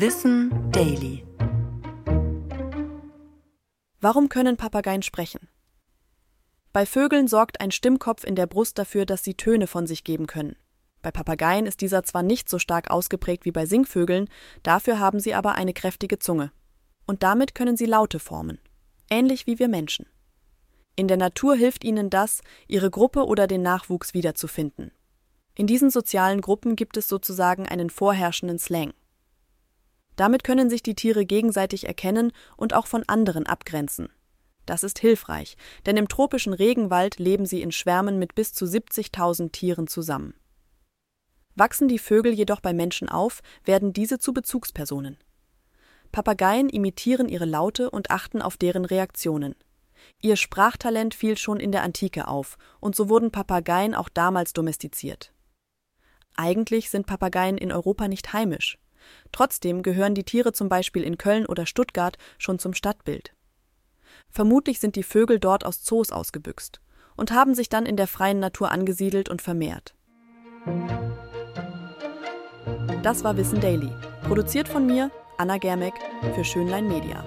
Wissen 0.00 0.70
Daily. 0.70 1.26
Warum 4.00 4.28
können 4.28 4.56
Papageien 4.56 5.02
sprechen? 5.02 5.48
Bei 6.72 6.86
Vögeln 6.86 7.26
sorgt 7.26 7.60
ein 7.60 7.72
Stimmkopf 7.72 8.22
in 8.22 8.36
der 8.36 8.46
Brust 8.46 8.78
dafür, 8.78 9.06
dass 9.06 9.24
sie 9.24 9.34
Töne 9.34 9.66
von 9.66 9.88
sich 9.88 10.04
geben 10.04 10.28
können. 10.28 10.54
Bei 11.02 11.10
Papageien 11.10 11.66
ist 11.66 11.80
dieser 11.80 12.04
zwar 12.04 12.22
nicht 12.22 12.48
so 12.48 12.60
stark 12.60 12.92
ausgeprägt 12.92 13.44
wie 13.44 13.50
bei 13.50 13.66
Singvögeln, 13.66 14.28
dafür 14.62 15.00
haben 15.00 15.18
sie 15.18 15.34
aber 15.34 15.56
eine 15.56 15.72
kräftige 15.72 16.20
Zunge. 16.20 16.52
Und 17.04 17.24
damit 17.24 17.56
können 17.56 17.76
sie 17.76 17.86
Laute 17.86 18.20
formen, 18.20 18.60
ähnlich 19.10 19.48
wie 19.48 19.58
wir 19.58 19.66
Menschen. 19.66 20.06
In 20.94 21.08
der 21.08 21.16
Natur 21.16 21.56
hilft 21.56 21.82
ihnen 21.82 22.08
das, 22.08 22.42
ihre 22.68 22.92
Gruppe 22.92 23.26
oder 23.26 23.48
den 23.48 23.62
Nachwuchs 23.62 24.14
wiederzufinden. 24.14 24.92
In 25.56 25.66
diesen 25.66 25.90
sozialen 25.90 26.40
Gruppen 26.40 26.76
gibt 26.76 26.96
es 26.96 27.08
sozusagen 27.08 27.66
einen 27.66 27.90
vorherrschenden 27.90 28.60
Slang. 28.60 28.92
Damit 30.18 30.42
können 30.42 30.68
sich 30.68 30.82
die 30.82 30.96
Tiere 30.96 31.24
gegenseitig 31.24 31.86
erkennen 31.86 32.32
und 32.56 32.74
auch 32.74 32.88
von 32.88 33.04
anderen 33.06 33.46
abgrenzen. 33.46 34.08
Das 34.66 34.82
ist 34.82 34.98
hilfreich, 34.98 35.56
denn 35.86 35.96
im 35.96 36.08
tropischen 36.08 36.52
Regenwald 36.52 37.20
leben 37.20 37.46
sie 37.46 37.62
in 37.62 37.70
Schwärmen 37.70 38.18
mit 38.18 38.34
bis 38.34 38.52
zu 38.52 38.64
70.000 38.64 39.52
Tieren 39.52 39.86
zusammen. 39.86 40.34
Wachsen 41.54 41.86
die 41.86 42.00
Vögel 42.00 42.32
jedoch 42.32 42.60
bei 42.60 42.72
Menschen 42.72 43.08
auf, 43.08 43.42
werden 43.64 43.92
diese 43.92 44.18
zu 44.18 44.34
Bezugspersonen. 44.34 45.18
Papageien 46.10 46.68
imitieren 46.68 47.28
ihre 47.28 47.44
Laute 47.44 47.88
und 47.88 48.10
achten 48.10 48.42
auf 48.42 48.56
deren 48.56 48.84
Reaktionen. 48.84 49.54
Ihr 50.20 50.34
Sprachtalent 50.34 51.14
fiel 51.14 51.38
schon 51.38 51.60
in 51.60 51.70
der 51.70 51.84
Antike 51.84 52.26
auf, 52.26 52.58
und 52.80 52.96
so 52.96 53.08
wurden 53.08 53.30
Papageien 53.30 53.94
auch 53.94 54.08
damals 54.08 54.52
domestiziert. 54.52 55.32
Eigentlich 56.34 56.90
sind 56.90 57.06
Papageien 57.06 57.56
in 57.56 57.70
Europa 57.70 58.08
nicht 58.08 58.32
heimisch. 58.32 58.78
Trotzdem 59.32 59.82
gehören 59.82 60.14
die 60.14 60.24
Tiere 60.24 60.52
zum 60.52 60.68
Beispiel 60.68 61.02
in 61.02 61.18
Köln 61.18 61.46
oder 61.46 61.66
Stuttgart 61.66 62.16
schon 62.38 62.58
zum 62.58 62.74
Stadtbild. 62.74 63.32
Vermutlich 64.30 64.80
sind 64.80 64.96
die 64.96 65.02
Vögel 65.02 65.38
dort 65.38 65.64
aus 65.64 65.82
Zoos 65.82 66.12
ausgebüxt 66.12 66.80
und 67.16 67.32
haben 67.32 67.54
sich 67.54 67.68
dann 67.68 67.86
in 67.86 67.96
der 67.96 68.06
freien 68.06 68.40
Natur 68.40 68.70
angesiedelt 68.70 69.28
und 69.28 69.42
vermehrt. 69.42 69.94
Das 73.02 73.24
war 73.24 73.36
Wissen 73.36 73.60
Daily, 73.60 73.90
produziert 74.22 74.68
von 74.68 74.86
mir, 74.86 75.10
Anna 75.38 75.58
Germeck, 75.58 75.94
für 76.34 76.44
Schönlein 76.44 76.88
Media. 76.88 77.24